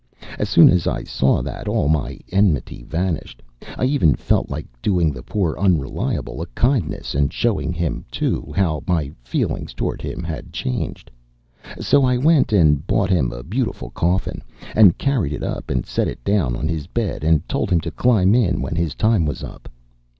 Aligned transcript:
As 0.39 0.49
soon 0.49 0.67
as 0.69 0.87
I 0.87 1.03
saw 1.03 1.43
that, 1.43 1.67
all 1.67 1.87
my 1.87 2.17
enmity 2.31 2.81
vanished; 2.81 3.43
I 3.77 3.85
even 3.85 4.15
felt 4.15 4.49
like 4.49 4.65
doing 4.81 5.11
the 5.11 5.21
poor 5.21 5.55
Unreliable 5.59 6.41
a 6.41 6.47
kindness, 6.57 7.13
and 7.13 7.31
showing 7.31 7.71
him, 7.71 8.03
too, 8.09 8.51
how 8.57 8.81
my 8.87 9.11
feelings 9.21 9.75
toward 9.75 10.01
him 10.01 10.23
had 10.23 10.51
changed. 10.51 11.11
So 11.79 12.03
I 12.03 12.17
went 12.17 12.51
and 12.51 12.87
bought 12.87 13.11
him 13.11 13.31
a 13.31 13.43
beautiful 13.43 13.91
coffin, 13.91 14.41
and 14.75 14.97
carried 14.97 15.33
it 15.33 15.43
up 15.43 15.69
and 15.69 15.85
set 15.85 16.07
it 16.07 16.23
down 16.23 16.55
on 16.55 16.67
his 16.67 16.87
bed 16.87 17.23
and 17.23 17.47
told 17.47 17.69
him 17.69 17.79
to 17.81 17.91
climb 17.91 18.33
in 18.33 18.59
when 18.59 18.75
his 18.75 18.95
time 18.95 19.27
was 19.27 19.43
up. 19.43 19.69